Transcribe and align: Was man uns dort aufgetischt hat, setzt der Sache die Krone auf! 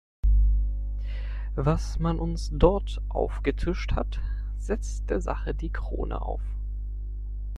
Was 1.55 1.99
man 1.99 2.17
uns 2.17 2.49
dort 2.51 3.03
aufgetischt 3.09 3.91
hat, 3.93 4.19
setzt 4.57 5.11
der 5.11 5.21
Sache 5.21 5.53
die 5.53 5.69
Krone 5.71 6.23
auf! 6.23 6.41